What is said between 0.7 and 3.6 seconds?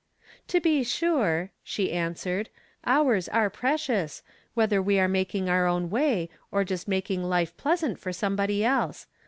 sure," she answered," hours are